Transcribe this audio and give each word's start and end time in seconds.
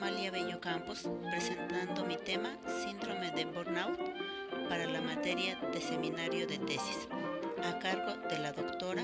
Amalia 0.00 0.30
Bello 0.30 0.60
Campos 0.60 1.08
presentando 1.28 2.04
mi 2.04 2.16
tema 2.16 2.56
Síndrome 2.84 3.32
de 3.32 3.46
Burnout 3.46 3.98
para 4.68 4.86
la 4.86 5.00
materia 5.00 5.56
de 5.72 5.80
seminario 5.80 6.46
de 6.46 6.56
tesis, 6.58 7.08
a 7.64 7.80
cargo 7.80 8.14
de 8.28 8.38
la 8.38 8.52
doctora 8.52 9.02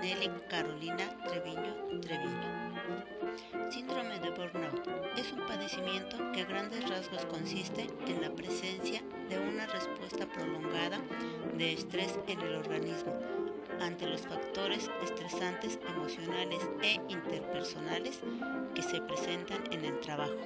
Nelly 0.00 0.30
Carolina 0.48 1.06
Treviño 1.28 2.00
Treviño. 2.00 3.70
Síndrome 3.70 4.20
de 4.20 4.30
Burnout 4.30 4.88
es 5.18 5.30
un 5.32 5.46
padecimiento 5.46 6.16
que 6.32 6.40
a 6.40 6.46
grandes 6.46 6.88
rasgos 6.88 7.26
consiste 7.26 7.86
en 8.06 8.22
la 8.22 8.30
presencia 8.30 9.02
de 9.28 9.38
una 9.38 9.66
respuesta 9.66 10.26
prolongada 10.32 10.98
de 11.58 11.74
estrés 11.74 12.18
en 12.26 12.40
el 12.40 12.54
organismo 12.54 13.12
ante 13.82 14.06
los 14.06 14.22
factores 14.22 14.90
estresantes 15.02 15.78
emocionales 15.88 16.60
e 16.82 16.94
interpersonales 17.08 18.20
que 18.74 18.82
se 18.82 19.00
presentan 19.02 19.62
en 19.70 19.84
el 19.84 20.00
trabajo, 20.00 20.36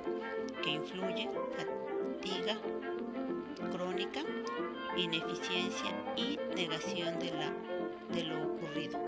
que 0.62 0.71
influyen 0.71 1.30
fatiga 1.57 2.59
crónica, 3.71 4.23
ineficiencia 4.97 5.91
y 6.17 6.39
negación 6.55 7.19
de, 7.19 7.33
la, 7.33 7.53
de 8.15 8.25
lo 8.25 8.43
ocurrido. 8.43 8.98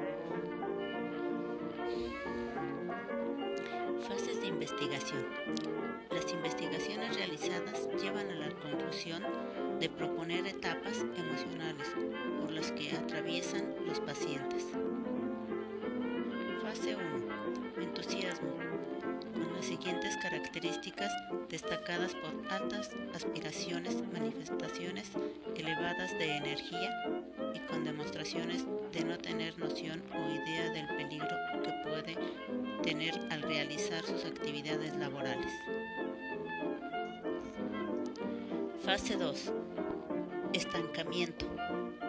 Fases 4.08 4.40
de 4.40 4.46
investigación. 4.46 5.26
Las 6.10 6.32
investigaciones 6.32 7.16
realizadas 7.16 7.88
llevan 8.00 8.30
a 8.30 8.34
la 8.34 8.50
conclusión 8.50 9.22
de 9.80 9.88
proponer 9.88 10.46
etapas 10.46 11.04
emocionales 11.16 11.88
por 12.40 12.50
las 12.50 12.72
que 12.72 12.92
atraviesan 12.92 13.74
los 13.86 14.00
pacientes. 14.00 14.66
Características 20.58 21.12
destacadas 21.48 22.14
por 22.14 22.52
altas 22.52 22.90
aspiraciones, 23.14 23.96
manifestaciones 24.12 25.08
elevadas 25.54 26.10
de 26.18 26.36
energía 26.36 26.90
y 27.54 27.60
con 27.70 27.84
demostraciones 27.84 28.64
de 28.92 29.04
no 29.04 29.16
tener 29.18 29.56
noción 29.58 30.02
o 30.12 30.30
idea 30.30 30.70
del 30.70 30.88
peligro 30.96 31.36
que 31.62 31.70
puede 31.88 32.16
tener 32.82 33.14
al 33.30 33.42
realizar 33.42 34.04
sus 34.04 34.24
actividades 34.24 34.96
laborales. 34.96 35.52
Fase 38.84 39.16
2. 39.16 39.52
Estancamiento. 40.54 41.46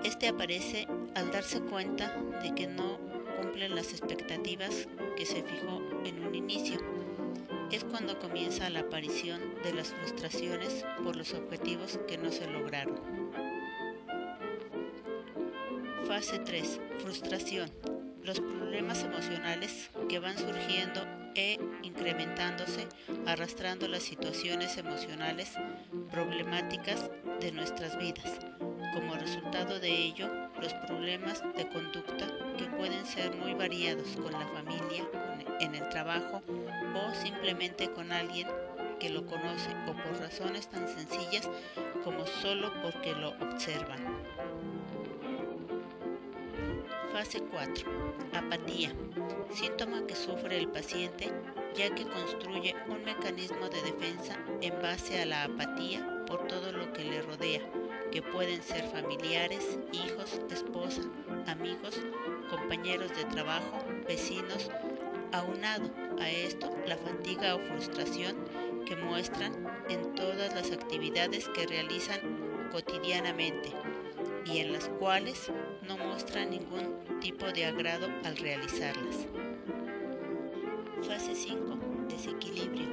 Este 0.04 0.28
aparece 0.28 0.88
al 1.14 1.32
darse 1.32 1.62
cuenta 1.62 2.18
de 2.42 2.56
que 2.56 2.66
no 2.66 2.98
cumplen 3.40 3.76
las 3.76 3.92
expectativas 3.92 4.88
que 5.16 5.26
se 5.26 5.44
fijó 5.44 5.84
en 6.04 6.26
un 6.26 6.34
inicio. 6.34 6.80
Es 7.72 7.84
cuando 7.84 8.18
comienza 8.18 8.68
la 8.72 8.80
aparición 8.80 9.40
de 9.64 9.74
las 9.74 9.90
frustraciones 9.90 10.84
por 11.04 11.16
los 11.16 11.36
objetivos 11.36 12.00
que 12.08 12.18
no 12.18 12.32
se 12.32 12.48
lograron. 12.48 13.00
Fase 16.08 16.40
3. 16.40 16.82
Frustración. 16.98 17.70
Los 18.24 18.40
problemas 18.40 19.04
emocionales 19.04 19.92
que 20.10 20.18
van 20.18 20.36
surgiendo 20.36 21.06
e 21.36 21.60
incrementándose, 21.84 22.88
arrastrando 23.28 23.88
las 23.88 24.02
situaciones 24.02 24.78
emocionales 24.78 25.54
problemáticas 26.10 27.12
de 27.40 27.52
nuestras 27.52 28.00
vidas. 28.00 28.40
Como 28.96 29.14
resultado 29.14 29.80
de 29.80 29.92
ello, 29.92 30.49
los 30.62 30.74
problemas 30.74 31.44
de 31.56 31.68
conducta 31.70 32.28
que 32.58 32.66
pueden 32.66 33.06
ser 33.06 33.36
muy 33.36 33.54
variados 33.54 34.16
con 34.18 34.32
la 34.32 34.48
familia, 34.48 35.08
en 35.60 35.76
el 35.76 35.88
trabajo 35.90 36.42
o 36.48 37.16
simplemente 37.16 37.92
con 37.92 38.12
alguien 38.12 38.48
que 39.00 39.10
lo 39.10 39.26
conoce 39.26 39.70
o 39.88 39.94
por 39.94 40.20
razones 40.20 40.68
tan 40.68 40.88
sencillas 40.88 41.50
como 42.04 42.26
solo 42.26 42.72
porque 42.82 43.14
lo 43.14 43.30
observan. 43.30 44.00
Fase 47.12 47.42
4. 47.42 47.90
Apatía. 48.34 48.94
Síntoma 49.52 50.06
que 50.06 50.16
sufre 50.16 50.58
el 50.58 50.68
paciente 50.68 51.32
ya 51.76 51.94
que 51.94 52.06
construye 52.06 52.76
un 52.88 53.04
mecanismo 53.04 53.70
de 53.70 53.82
defensa 53.82 54.38
en 54.62 54.82
base 54.82 55.22
a 55.22 55.26
la 55.26 55.44
apatía 55.44 56.26
por 56.26 56.48
todo 56.48 56.72
lo 56.72 56.92
que 56.94 57.04
le 57.04 57.22
rodea, 57.22 57.62
que 58.12 58.22
pueden 58.22 58.62
ser 58.64 58.88
familiares, 58.90 59.80
hijos, 59.92 60.42
esposa, 60.50 61.02
amigos, 61.48 62.02
compañeros 62.50 63.16
de 63.16 63.26
trabajo, 63.26 63.78
vecinos, 64.08 64.70
aunado 65.32 65.90
a 66.20 66.30
esto 66.30 66.76
la 66.88 66.98
fatiga 66.98 67.56
o 67.56 67.60
frustración 67.60 68.36
que 68.86 68.96
muestran 68.96 69.54
en 69.90 70.16
todas 70.16 70.56
las 70.56 70.72
actividades 70.72 71.48
que 71.50 71.68
realizan 71.68 72.20
cotidianamente 72.72 73.72
y 74.46 74.60
en 74.60 74.74
las 74.74 74.90
cuales 74.90 75.52
no 75.88 75.98
muestran 75.98 76.50
ningún 76.50 77.20
tipo 77.20 77.46
de 77.52 77.66
agrado 77.66 78.08
al 78.24 78.38
realizarlas. 78.38 79.28
Fase 81.08 81.36
5. 81.36 81.78
Desequilibrio. 82.10 82.88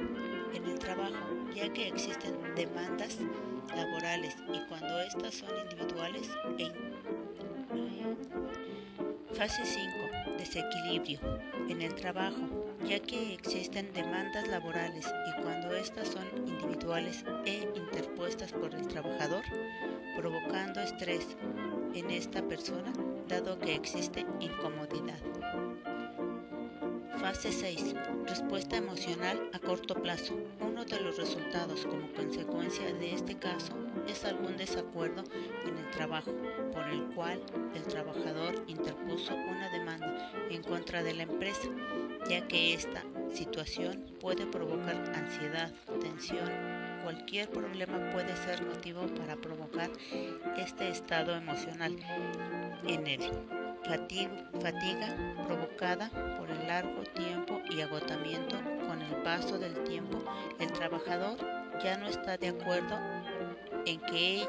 En 0.53 0.65
el 0.65 0.79
trabajo, 0.79 1.15
ya 1.53 1.71
que 1.73 1.87
existen 1.87 2.35
demandas 2.55 3.19
laborales 3.75 4.35
y 4.53 4.59
cuando 4.67 4.99
estas 5.01 5.35
son 5.35 5.49
individuales 5.59 6.29
e 6.57 6.71
Fase 9.37 9.63
5. 9.65 10.37
Desequilibrio. 10.39 11.19
En 11.69 11.83
el 11.83 11.93
trabajo, 11.93 12.41
ya 12.87 12.99
que 12.99 13.35
existen 13.35 13.93
demandas 13.93 14.47
laborales 14.47 15.05
y 15.05 15.41
cuando 15.43 15.75
estas 15.75 16.07
son 16.07 16.25
individuales 16.47 17.23
e 17.45 17.69
interpuestas 17.75 18.51
por 18.51 18.73
el 18.73 18.87
trabajador, 18.87 19.43
provocando 20.15 20.81
estrés 20.81 21.37
en 21.93 22.09
esta 22.09 22.41
persona, 22.41 22.91
dado 23.27 23.59
que 23.59 23.75
existe 23.75 24.25
incomodidad. 24.39 25.19
Fase 27.19 27.51
6. 27.51 27.95
Respuesta 28.27 28.77
emocional 28.77 29.49
a 29.51 29.59
corto 29.59 29.95
plazo. 29.95 30.35
Uno 30.59 30.85
de 30.85 30.99
los 30.99 31.17
resultados 31.17 31.85
como 31.85 32.11
consecuencia 32.13 32.93
de 32.93 33.15
este 33.15 33.35
caso 33.37 33.73
es 34.07 34.23
algún 34.23 34.55
desacuerdo 34.55 35.23
en 35.65 35.77
el 35.77 35.89
trabajo, 35.91 36.31
por 36.71 36.87
el 36.87 37.03
cual 37.15 37.41
el 37.73 37.83
trabajador 37.83 38.63
interpuso 38.67 39.33
una 39.33 39.69
demanda 39.71 40.31
en 40.51 40.61
contra 40.61 41.01
de 41.01 41.15
la 41.15 41.23
empresa, 41.23 41.67
ya 42.29 42.47
que 42.47 42.73
esta 42.75 43.03
situación 43.33 44.05
puede 44.19 44.45
provocar 44.45 44.95
ansiedad, 45.15 45.73
tensión, 45.99 46.51
cualquier 47.03 47.49
problema 47.49 48.11
puede 48.11 48.35
ser 48.37 48.63
motivo 48.63 49.07
para 49.15 49.35
provocar 49.35 49.89
este 50.57 50.89
estado 50.89 51.35
emocional 51.35 51.97
en 52.85 53.07
él 53.07 53.66
fatiga 53.83 55.15
provocada 55.45 56.09
por 56.37 56.49
el 56.49 56.67
largo 56.67 57.03
tiempo 57.15 57.61
y 57.69 57.81
agotamiento 57.81 58.57
con 58.87 59.01
el 59.01 59.15
paso 59.23 59.57
del 59.57 59.83
tiempo, 59.83 60.23
el 60.59 60.71
trabajador 60.71 61.37
ya 61.83 61.97
no 61.97 62.07
está 62.07 62.37
de 62.37 62.49
acuerdo 62.49 62.97
en 63.85 63.99
que 64.01 64.41
he 64.41 64.47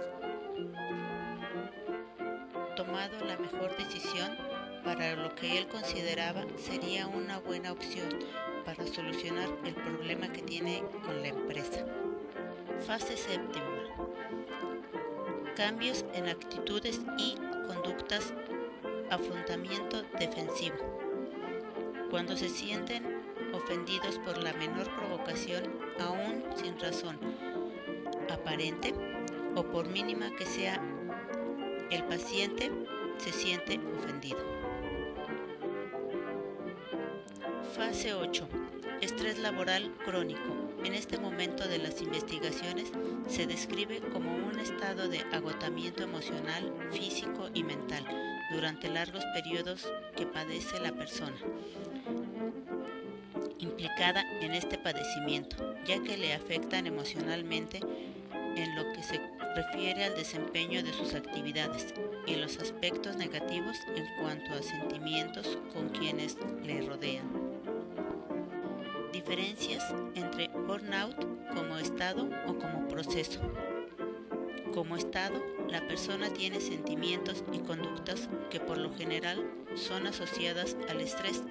tomado 2.76 3.24
la 3.26 3.36
mejor 3.36 3.76
decisión 3.76 4.36
para 4.84 5.16
lo 5.16 5.34
que 5.34 5.58
él 5.58 5.68
consideraba 5.68 6.44
sería 6.56 7.06
una 7.06 7.38
buena 7.38 7.72
opción 7.72 8.08
para 8.64 8.86
solucionar 8.86 9.48
el 9.64 9.74
problema 9.74 10.28
que 10.32 10.42
tiene 10.42 10.82
con 11.04 11.20
la 11.22 11.28
empresa. 11.28 11.84
Fase 12.86 13.16
séptima. 13.16 13.66
Cambios 15.56 16.04
en 16.14 16.28
actitudes 16.28 17.00
y 17.18 17.36
conductas 17.66 18.32
afrontamiento 19.10 20.02
defensivo. 20.18 20.76
Cuando 22.10 22.36
se 22.36 22.48
sienten 22.48 23.04
ofendidos 23.52 24.18
por 24.18 24.38
la 24.38 24.52
menor 24.54 24.88
provocación, 24.96 25.64
aún 26.00 26.44
sin 26.56 26.78
razón 26.78 27.18
aparente 28.30 28.94
o 29.54 29.62
por 29.64 29.88
mínima 29.88 30.34
que 30.36 30.46
sea, 30.46 30.80
el 31.90 32.04
paciente 32.04 32.70
se 33.18 33.32
siente 33.32 33.80
ofendido. 33.98 34.38
Fase 37.74 38.14
8. 38.14 38.48
Estrés 39.00 39.38
laboral 39.38 39.92
crónico. 40.04 40.40
En 40.84 40.94
este 40.94 41.18
momento 41.18 41.66
de 41.68 41.78
las 41.78 42.00
investigaciones 42.00 42.90
se 43.28 43.46
describe 43.46 44.00
como 44.12 44.34
un 44.34 44.58
estado 44.58 45.08
de 45.08 45.20
agotamiento 45.32 46.02
emocional, 46.02 46.72
físico 46.90 47.48
y 47.54 47.64
mental 47.64 48.04
durante 48.50 48.88
largos 48.88 49.24
periodos 49.34 49.86
que 50.16 50.26
padece 50.26 50.80
la 50.80 50.92
persona 50.92 51.36
implicada 53.58 54.22
en 54.40 54.54
este 54.54 54.78
padecimiento, 54.78 55.56
ya 55.84 56.02
que 56.02 56.16
le 56.16 56.32
afectan 56.34 56.86
emocionalmente 56.86 57.80
en 58.56 58.76
lo 58.76 58.92
que 58.92 59.02
se 59.02 59.20
refiere 59.54 60.04
al 60.04 60.14
desempeño 60.14 60.82
de 60.82 60.92
sus 60.92 61.14
actividades 61.14 61.94
y 62.26 62.36
los 62.36 62.58
aspectos 62.58 63.16
negativos 63.16 63.76
en 63.94 64.06
cuanto 64.20 64.54
a 64.54 64.62
sentimientos 64.62 65.58
con 65.72 65.88
quienes 65.90 66.36
le 66.64 66.82
rodean. 66.82 67.28
Diferencias 69.12 69.84
entre 70.14 70.48
burnout 70.48 71.16
como 71.54 71.78
estado 71.78 72.28
o 72.46 72.58
como 72.58 72.86
proceso. 72.88 73.40
Como 74.74 74.96
estado, 74.96 75.42
la 75.70 75.86
persona 75.86 76.30
tiene 76.30 76.60
sentimientos 76.60 77.44
y 77.52 77.58
conductas 77.58 78.28
que 78.50 78.60
por 78.60 78.78
lo 78.78 78.94
general 78.94 79.44
son 79.74 80.06
asociadas 80.06 80.76
al 80.88 81.00
estrés, 81.00 81.42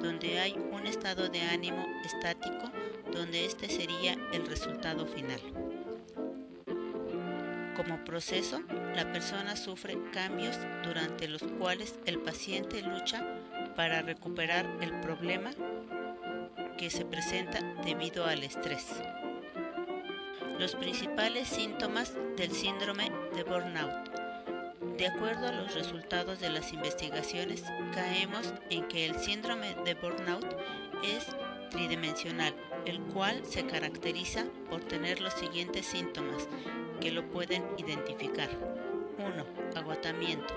donde 0.00 0.40
hay 0.40 0.54
un 0.72 0.86
estado 0.86 1.28
de 1.28 1.40
ánimo 1.42 1.84
estático, 2.04 2.70
donde 3.12 3.46
este 3.46 3.68
sería 3.68 4.16
el 4.32 4.46
resultado 4.46 5.06
final. 5.06 5.40
Como 7.76 8.04
proceso, 8.04 8.60
la 8.94 9.10
persona 9.12 9.56
sufre 9.56 9.98
cambios 10.12 10.56
durante 10.84 11.26
los 11.26 11.42
cuales 11.42 11.98
el 12.04 12.18
paciente 12.18 12.82
lucha 12.82 13.26
para 13.74 14.02
recuperar 14.02 14.66
el 14.80 15.00
problema 15.00 15.50
que 16.76 16.90
se 16.90 17.04
presenta 17.04 17.60
debido 17.84 18.26
al 18.26 18.42
estrés. 18.42 18.86
Los 20.58 20.74
principales 20.74 21.48
síntomas 21.48 22.14
del 22.36 22.52
síndrome 22.52 23.10
de 23.34 23.42
burnout. 23.42 24.12
De 24.96 25.06
acuerdo 25.06 25.48
a 25.48 25.52
los 25.52 25.74
resultados 25.74 26.40
de 26.40 26.50
las 26.50 26.72
investigaciones, 26.72 27.64
caemos 27.94 28.54
en 28.70 28.86
que 28.88 29.06
el 29.06 29.18
síndrome 29.18 29.74
de 29.84 29.94
burnout 29.94 30.46
es 31.02 31.26
tridimensional, 31.70 32.54
el 32.84 33.00
cual 33.00 33.44
se 33.44 33.66
caracteriza 33.66 34.44
por 34.70 34.84
tener 34.84 35.20
los 35.20 35.32
siguientes 35.34 35.86
síntomas 35.86 36.48
que 37.00 37.10
lo 37.10 37.28
pueden 37.30 37.64
identificar. 37.78 38.50
1. 39.18 39.46
Agotamiento. 39.74 40.54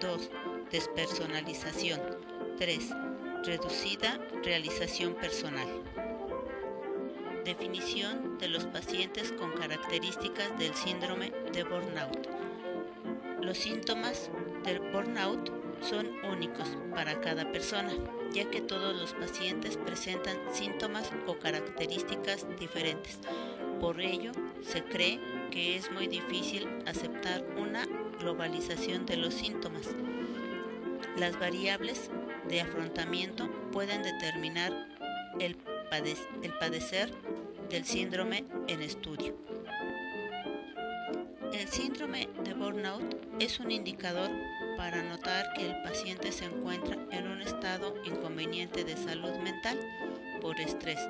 2. 0.00 0.30
Despersonalización. 0.70 2.00
3. 2.58 2.90
Reducida 3.44 4.20
realización 4.42 5.14
personal. 5.14 5.68
Definición 7.46 8.38
de 8.38 8.48
los 8.48 8.64
pacientes 8.64 9.30
con 9.30 9.52
características 9.52 10.58
del 10.58 10.74
síndrome 10.74 11.30
de 11.52 11.62
burnout. 11.62 12.26
Los 13.40 13.58
síntomas 13.58 14.32
del 14.64 14.80
burnout 14.80 15.52
son 15.80 16.08
únicos 16.24 16.76
para 16.92 17.20
cada 17.20 17.52
persona, 17.52 17.92
ya 18.32 18.50
que 18.50 18.60
todos 18.60 18.96
los 18.96 19.14
pacientes 19.14 19.76
presentan 19.76 20.36
síntomas 20.52 21.12
o 21.28 21.38
características 21.38 22.48
diferentes. 22.58 23.20
Por 23.80 24.00
ello, 24.00 24.32
se 24.62 24.82
cree 24.82 25.20
que 25.52 25.76
es 25.76 25.88
muy 25.92 26.08
difícil 26.08 26.66
aceptar 26.84 27.44
una 27.56 27.86
globalización 28.18 29.06
de 29.06 29.18
los 29.18 29.34
síntomas. 29.34 29.94
Las 31.16 31.38
variables 31.38 32.10
de 32.48 32.62
afrontamiento 32.62 33.48
pueden 33.70 34.02
determinar 34.02 34.72
el, 35.38 35.56
padecer 35.88 37.10
del 37.70 37.84
síndrome 37.84 38.44
en 38.68 38.82
estudio. 38.82 39.34
El 41.52 41.68
síndrome 41.68 42.28
de 42.44 42.54
burnout 42.54 43.02
es 43.40 43.60
un 43.60 43.70
indicador 43.70 44.30
para 44.76 45.02
notar 45.02 45.52
que 45.54 45.66
el 45.66 45.82
paciente 45.82 46.30
se 46.30 46.44
encuentra 46.44 46.96
en 47.10 47.26
un 47.26 47.40
estado 47.40 47.94
inconveniente 48.04 48.84
de 48.84 48.96
salud 48.96 49.34
mental 49.42 49.78
por 50.40 50.60
estrés, 50.60 51.00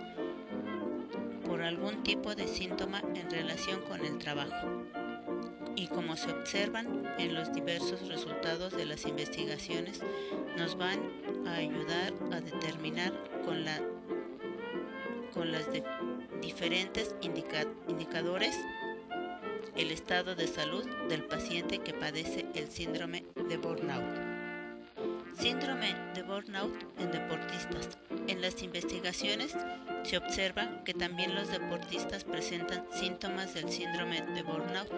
por 1.44 1.62
algún 1.62 2.02
tipo 2.02 2.34
de 2.34 2.46
síntoma 2.46 3.02
en 3.14 3.30
relación 3.30 3.80
con 3.82 4.04
el 4.04 4.18
trabajo. 4.18 4.84
Y 5.74 5.88
como 5.88 6.16
se 6.16 6.30
observan 6.30 7.04
en 7.18 7.34
los 7.34 7.52
diversos 7.52 8.08
resultados 8.08 8.74
de 8.74 8.86
las 8.86 9.04
investigaciones, 9.04 10.00
nos 10.56 10.76
van 10.76 10.98
a 11.46 11.56
ayudar 11.56 12.14
a 12.32 12.40
determinar 12.40 13.12
con, 13.44 13.64
la, 13.64 13.80
con 15.36 15.52
los 15.52 15.66
diferentes 16.40 17.14
indicadores 17.20 18.56
el 19.76 19.90
estado 19.90 20.34
de 20.34 20.48
salud 20.48 20.86
del 21.10 21.24
paciente 21.24 21.78
que 21.78 21.92
padece 21.92 22.46
el 22.54 22.70
síndrome 22.70 23.24
de 23.48 23.58
burnout. 23.58 24.02
Síndrome 25.38 25.94
de 26.14 26.22
burnout 26.22 26.72
en 26.98 27.12
deportistas. 27.12 27.98
En 28.26 28.40
las 28.40 28.62
investigaciones 28.62 29.54
se 30.02 30.16
observa 30.16 30.82
que 30.84 30.94
también 30.94 31.34
los 31.34 31.48
deportistas 31.48 32.24
presentan 32.24 32.86
síntomas 32.90 33.52
del 33.52 33.68
síndrome 33.68 34.22
de 34.22 34.42
burnout 34.42 34.90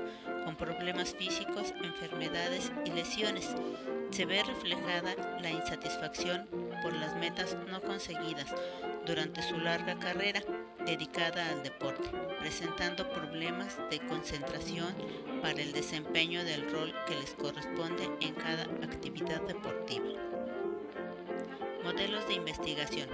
con 0.44 0.54
problemas 0.54 1.12
físicos, 1.14 1.74
enfermedades 1.82 2.70
y 2.84 2.90
lesiones. 2.92 3.48
Se 4.10 4.26
ve 4.26 4.44
reflejada 4.44 5.16
la 5.42 5.50
insatisfacción 5.50 6.46
por 6.82 6.92
las 6.92 7.16
metas 7.16 7.56
no 7.68 7.80
conseguidas 7.80 8.54
durante 9.08 9.42
su 9.42 9.56
larga 9.56 9.98
carrera 9.98 10.42
dedicada 10.84 11.48
al 11.48 11.62
deporte, 11.62 12.10
presentando 12.40 13.08
problemas 13.08 13.78
de 13.90 14.00
concentración 14.00 14.94
para 15.40 15.62
el 15.62 15.72
desempeño 15.72 16.44
del 16.44 16.70
rol 16.70 16.94
que 17.06 17.14
les 17.14 17.32
corresponde 17.32 18.04
en 18.20 18.34
cada 18.34 18.64
actividad 18.84 19.40
deportiva. 19.42 20.04
Modelos 21.82 22.28
de 22.28 22.34
investigación. 22.34 23.08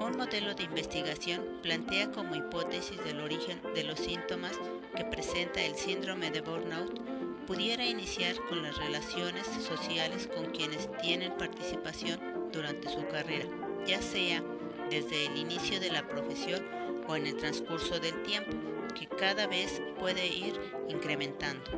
Un 0.00 0.16
modelo 0.16 0.54
de 0.54 0.62
investigación 0.62 1.60
plantea 1.62 2.10
como 2.10 2.34
hipótesis 2.34 3.02
del 3.04 3.20
origen 3.20 3.60
de 3.74 3.84
los 3.84 3.98
síntomas 3.98 4.52
que 4.96 5.04
presenta 5.04 5.60
el 5.62 5.74
síndrome 5.76 6.30
de 6.30 6.40
burnout 6.40 6.98
pudiera 7.46 7.84
iniciar 7.84 8.34
con 8.48 8.62
las 8.62 8.78
relaciones 8.78 9.46
sociales 9.46 10.28
con 10.34 10.46
quienes 10.52 10.88
tienen 11.02 11.36
participación 11.36 12.50
durante 12.52 12.88
su 12.88 13.06
carrera, 13.08 13.46
ya 13.86 14.00
sea 14.00 14.42
desde 14.90 15.26
el 15.26 15.36
inicio 15.36 15.80
de 15.80 15.90
la 15.90 16.06
profesión 16.06 16.64
o 17.06 17.16
en 17.16 17.26
el 17.26 17.36
transcurso 17.36 17.98
del 17.98 18.22
tiempo, 18.22 18.56
que 18.98 19.06
cada 19.06 19.46
vez 19.46 19.80
puede 19.98 20.26
ir 20.26 20.54
incrementando. 20.88 21.70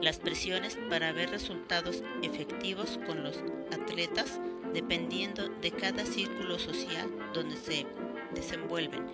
Las 0.00 0.18
presiones 0.18 0.78
para 0.88 1.12
ver 1.12 1.30
resultados 1.30 2.02
efectivos 2.22 2.98
con 3.06 3.24
los 3.24 3.42
atletas 3.72 4.40
dependiendo 4.72 5.48
de 5.48 5.70
cada 5.70 6.04
círculo 6.04 6.58
social 6.58 7.10
donde 7.32 7.56
se 7.56 7.86
desenvuelven 8.34 9.04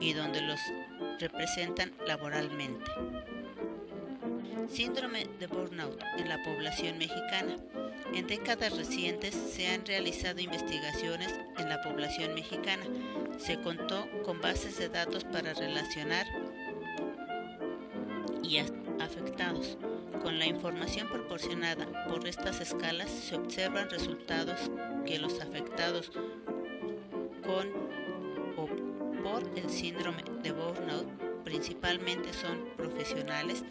y 0.00 0.12
donde 0.12 0.40
los 0.42 0.60
representan 1.18 1.92
laboralmente. 2.06 2.90
Síndrome 4.68 5.26
de 5.38 5.46
burnout 5.46 6.00
en 6.18 6.28
la 6.28 6.42
población 6.42 6.98
mexicana. 6.98 7.56
En 8.14 8.28
décadas 8.28 8.76
recientes 8.76 9.34
se 9.34 9.66
han 9.66 9.84
realizado 9.84 10.40
investigaciones 10.40 11.34
en 11.58 11.68
la 11.68 11.82
población 11.82 12.32
mexicana. 12.34 12.84
Se 13.38 13.60
contó 13.60 14.08
con 14.24 14.40
bases 14.40 14.78
de 14.78 14.88
datos 14.88 15.24
para 15.24 15.52
relacionar 15.52 16.24
y 18.44 18.58
afectados. 19.00 19.76
Con 20.22 20.38
la 20.38 20.46
información 20.46 21.08
proporcionada 21.08 22.06
por 22.08 22.26
estas 22.28 22.60
escalas 22.60 23.10
se 23.10 23.34
observan 23.34 23.90
resultados 23.90 24.70
que 25.04 25.18
los 25.18 25.40
afectados 25.40 26.12
con 27.44 27.72
o 28.56 28.68
por 29.24 29.42
el 29.58 29.68
síndrome 29.68 30.22
de 30.42 30.52
burnout 30.52 31.23
principalmente 31.44 32.32
son 32.32 32.64
profesionales 32.76 33.62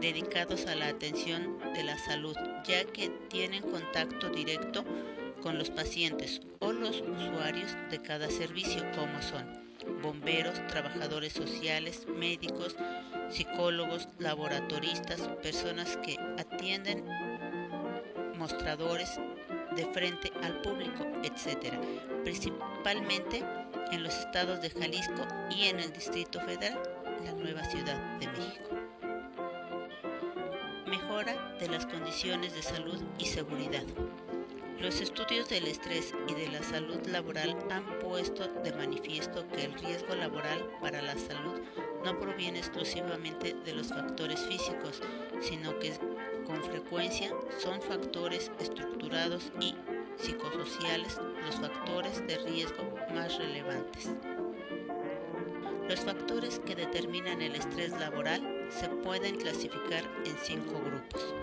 dedicados 0.00 0.66
a 0.66 0.74
la 0.74 0.88
atención 0.88 1.58
de 1.74 1.84
la 1.84 1.98
salud, 1.98 2.36
ya 2.64 2.84
que 2.84 3.10
tienen 3.28 3.62
contacto 3.62 4.30
directo 4.30 4.84
con 5.42 5.58
los 5.58 5.70
pacientes 5.70 6.40
o 6.60 6.72
los 6.72 7.02
usuarios 7.02 7.76
de 7.90 8.00
cada 8.00 8.30
servicio, 8.30 8.82
como 8.94 9.20
son 9.22 9.66
bomberos, 10.02 10.66
trabajadores 10.68 11.32
sociales, 11.32 12.06
médicos, 12.08 12.76
psicólogos, 13.30 14.08
laboratoristas, 14.18 15.20
personas 15.42 15.98
que 15.98 16.18
atienden 16.38 17.04
mostradores 18.38 19.20
de 19.76 19.86
frente 19.86 20.32
al 20.42 20.60
público, 20.62 21.04
etc. 21.22 21.74
Principalmente 22.24 23.44
en 23.92 24.02
los 24.02 24.14
estados 24.14 24.60
de 24.60 24.70
Jalisco 24.70 25.26
y 25.50 25.64
en 25.64 25.80
el 25.80 25.92
Distrito 25.92 26.40
Federal, 26.40 26.95
nueva 27.32 27.64
Ciudad 27.64 27.98
de 28.18 28.26
México. 28.28 28.70
Mejora 30.86 31.56
de 31.58 31.68
las 31.68 31.86
condiciones 31.86 32.54
de 32.54 32.62
salud 32.62 33.02
y 33.18 33.26
seguridad. 33.26 33.84
Los 34.80 35.00
estudios 35.00 35.48
del 35.48 35.66
estrés 35.66 36.12
y 36.28 36.34
de 36.34 36.48
la 36.48 36.62
salud 36.62 37.04
laboral 37.06 37.56
han 37.70 37.98
puesto 37.98 38.46
de 38.62 38.72
manifiesto 38.72 39.46
que 39.48 39.64
el 39.64 39.74
riesgo 39.74 40.14
laboral 40.14 40.64
para 40.80 41.00
la 41.00 41.16
salud 41.16 41.60
no 42.04 42.18
proviene 42.20 42.58
exclusivamente 42.58 43.54
de 43.64 43.72
los 43.72 43.88
factores 43.88 44.40
físicos, 44.46 45.00
sino 45.40 45.78
que 45.78 45.94
con 46.44 46.62
frecuencia 46.62 47.32
son 47.58 47.80
factores 47.82 48.52
estructurados 48.60 49.50
y 49.60 49.74
psicosociales 50.16 51.18
los 51.44 51.56
factores 51.56 52.26
de 52.26 52.38
riesgo 52.38 52.84
más 53.14 53.36
relevantes. 53.38 54.10
Los 55.88 56.00
factores 56.00 56.58
que 56.58 56.74
determinan 56.74 57.40
el 57.40 57.54
estrés 57.54 57.92
laboral 57.92 58.42
se 58.70 58.88
pueden 58.88 59.36
clasificar 59.36 60.02
en 60.24 60.36
cinco 60.42 60.80
grupos. 60.84 61.34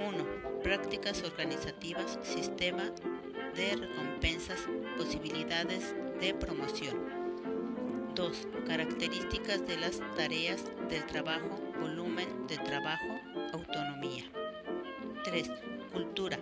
1. 0.00 0.62
Prácticas 0.62 1.22
organizativas, 1.22 2.18
sistema 2.22 2.90
de 3.54 3.76
recompensas, 3.76 4.58
posibilidades 4.96 5.94
de 6.20 6.34
promoción. 6.34 6.96
2. 8.16 8.48
Características 8.66 9.66
de 9.68 9.76
las 9.76 10.00
tareas 10.16 10.64
del 10.88 11.06
trabajo, 11.06 11.60
volumen 11.80 12.48
de 12.48 12.58
trabajo, 12.58 13.20
autonomía. 13.52 14.24
3. 15.24 15.50
Cultura, 15.92 16.38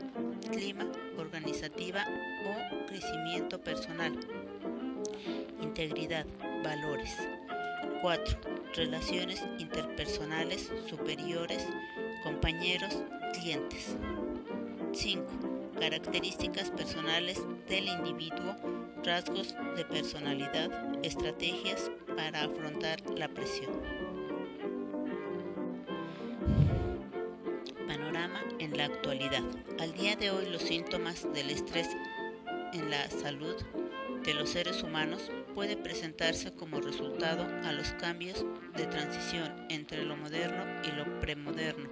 clima 0.50 0.86
organizativa 1.18 2.06
o 2.46 2.86
crecimiento 2.86 3.60
personal. 3.60 4.18
Integridad, 5.60 6.26
valores. 6.62 7.16
4. 8.00 8.38
Relaciones 8.74 9.44
interpersonales 9.58 10.72
superiores, 10.88 11.66
compañeros, 12.22 13.02
clientes. 13.34 13.96
5. 14.92 15.24
Características 15.78 16.70
personales 16.70 17.40
del 17.68 17.88
individuo, 17.88 18.56
rasgos 19.04 19.54
de 19.76 19.84
personalidad, 19.84 20.70
estrategias 21.04 21.90
para 22.16 22.44
afrontar 22.44 23.00
la 23.16 23.28
presión. 23.28 23.70
Panorama 27.86 28.40
en 28.58 28.76
la 28.76 28.86
actualidad. 28.86 29.42
Al 29.80 29.92
día 29.94 30.16
de 30.16 30.30
hoy 30.30 30.46
los 30.50 30.62
síntomas 30.62 31.26
del 31.32 31.50
estrés 31.50 31.88
en 32.72 32.90
la 32.90 33.10
salud 33.10 33.56
de 34.24 34.34
los 34.34 34.50
seres 34.50 34.82
humanos 34.82 35.30
puede 35.54 35.76
presentarse 35.76 36.52
como 36.52 36.80
resultado 36.80 37.46
a 37.64 37.72
los 37.72 37.92
cambios 37.92 38.44
de 38.76 38.86
transición 38.86 39.66
entre 39.68 40.04
lo 40.04 40.16
moderno 40.16 40.64
y 40.84 40.92
lo 40.92 41.20
premoderno, 41.20 41.88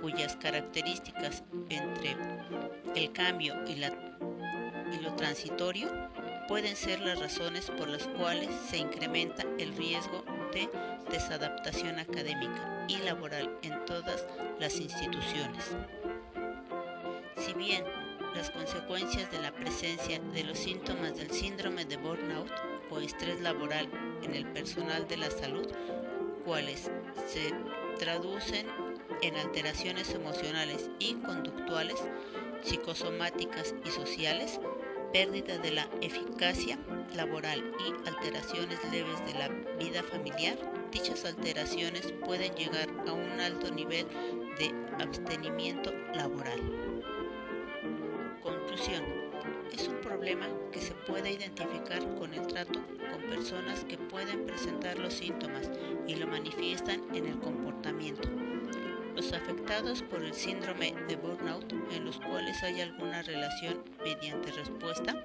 cuyas 0.00 0.36
características 0.36 1.44
entre 1.68 2.16
el 2.94 3.12
cambio 3.12 3.54
y, 3.66 3.76
lo 3.76 5.14
transitorio 5.16 5.88
pueden 6.48 6.76
ser 6.76 7.00
las 7.00 7.18
razones 7.18 7.70
por 7.70 7.88
las 7.88 8.06
cuales 8.08 8.48
se 8.68 8.78
incrementa 8.78 9.44
el 9.58 9.74
riesgo 9.76 10.24
de 10.52 10.68
desadaptación 11.10 11.98
académica 11.98 12.86
y 12.88 12.98
laboral 12.98 13.58
en 13.62 13.84
todas 13.86 14.26
las 14.58 14.78
instituciones. 14.78 15.76
Si 17.36 17.52
bien 17.54 17.84
las 18.34 18.50
consecuencias 18.50 19.30
de 19.30 19.40
la 19.40 19.52
presencia 19.52 20.20
de 20.32 20.44
los 20.44 20.58
síntomas 20.58 21.16
del 21.16 21.30
síndrome 21.30 21.84
de 21.84 21.96
burnout 21.96 22.50
o 22.90 22.98
estrés 22.98 23.40
laboral 23.40 23.88
en 24.22 24.34
el 24.34 24.46
personal 24.46 25.06
de 25.08 25.16
la 25.16 25.30
salud, 25.30 25.66
cuales 26.44 26.90
se 27.26 27.52
traducen 27.98 28.66
en 29.22 29.36
alteraciones 29.36 30.12
emocionales 30.14 30.90
y 30.98 31.14
conductuales, 31.14 31.96
psicosomáticas 32.62 33.74
y 33.84 33.90
sociales, 33.90 34.60
pérdida 35.12 35.58
de 35.58 35.70
la 35.70 35.88
eficacia 36.00 36.78
laboral 37.14 37.62
y 37.78 38.08
alteraciones 38.08 38.78
leves 38.90 39.24
de 39.26 39.38
la 39.38 39.48
vida 39.78 40.02
familiar, 40.02 40.58
dichas 40.90 41.24
alteraciones 41.24 42.12
pueden 42.24 42.54
llegar 42.54 42.88
a 43.06 43.12
un 43.12 43.40
alto 43.40 43.70
nivel 43.70 44.06
de 44.58 44.74
abstenimiento 45.02 45.92
laboral. 46.14 46.93
Es 49.72 49.88
un 49.88 49.98
problema 50.02 50.46
que 50.70 50.78
se 50.78 50.92
puede 50.92 51.32
identificar 51.32 52.04
con 52.16 52.34
el 52.34 52.46
trato 52.46 52.80
con 53.10 53.22
personas 53.30 53.82
que 53.84 53.96
pueden 53.96 54.44
presentar 54.44 54.98
los 54.98 55.14
síntomas 55.14 55.70
y 56.06 56.16
lo 56.16 56.26
manifiestan 56.26 57.00
en 57.14 57.26
el 57.26 57.38
comportamiento. 57.38 58.28
Los 59.16 59.32
afectados 59.32 60.02
por 60.02 60.22
el 60.22 60.34
síndrome 60.34 60.94
de 61.08 61.16
burnout, 61.16 61.72
en 61.92 62.04
los 62.04 62.20
cuales 62.20 62.62
hay 62.62 62.82
alguna 62.82 63.22
relación 63.22 63.82
mediante 64.04 64.52
respuesta, 64.52 65.24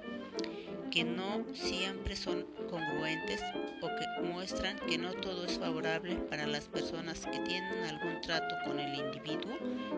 que 0.90 1.04
no 1.04 1.44
siempre 1.54 2.16
son 2.16 2.46
congruentes 2.68 3.40
o 3.80 3.86
que 3.86 4.26
muestran 4.26 4.78
que 4.80 4.98
no 4.98 5.12
todo 5.12 5.44
es 5.44 5.58
favorable 5.58 6.16
para 6.16 6.46
las 6.46 6.64
personas 6.64 7.26
que 7.26 7.38
tienen 7.40 7.84
algún 7.84 8.20
trato 8.20 8.56
con 8.64 8.80
el 8.80 8.94
individuo 8.98 9.56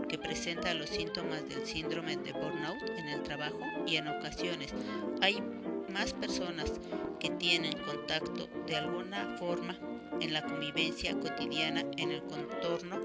que 0.09 0.19
presenta 0.19 0.75
los 0.75 0.91
síntomas 0.91 1.49
del 1.49 1.65
síndrome 1.67 2.17
de 2.17 2.33
burnout 2.33 2.83
en 2.97 3.09
el 3.09 3.23
trabajo 3.23 3.59
y 3.87 3.97
en 3.97 4.09
ocasiones. 4.09 4.75
Hay 5.23 5.43
más 5.89 6.13
personas 6.13 6.73
que 7.19 7.31
tienen 7.31 7.77
contacto 7.79 8.49
de 8.67 8.77
alguna 8.77 9.37
forma 9.39 9.79
en 10.21 10.33
la 10.33 10.43
convivencia 10.43 11.19
cotidiana 11.19 11.85
en 11.97 12.11
el 12.11 12.23
contorno 12.25 13.01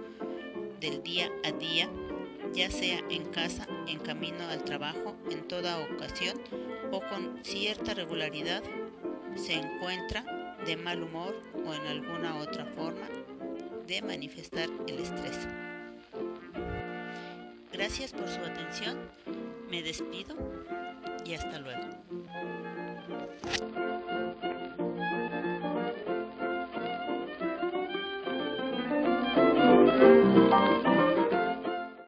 del 0.79 1.01
día 1.03 1.31
a 1.43 1.51
día, 1.53 1.89
ya 2.53 2.69
sea 2.69 2.99
en 3.09 3.25
casa, 3.31 3.65
en 3.87 3.99
camino 3.99 4.45
al 4.49 4.63
trabajo, 4.63 5.15
en 5.31 5.47
toda 5.47 5.79
ocasión 5.79 6.37
o 6.91 7.01
con 7.01 7.39
cierta 7.43 7.93
regularidad, 7.93 8.63
se 9.35 9.53
encuentra 9.53 10.23
de 10.65 10.75
mal 10.77 11.03
humor 11.03 11.35
o 11.65 11.73
en 11.73 11.87
alguna 11.87 12.37
otra 12.37 12.65
forma 12.65 13.07
de 13.87 14.01
manifestar 14.01 14.69
el 14.87 14.99
estrés. 14.99 15.47
Gracias 17.71 18.11
por 18.11 18.27
su 18.27 18.39
atención, 18.41 18.97
me 19.69 19.83
despido 19.83 20.35
y 21.25 21.33
hasta 21.33 21.59
luego. 21.59 21.87